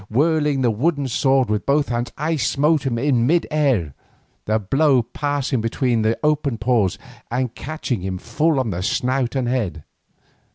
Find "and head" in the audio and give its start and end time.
9.35-9.83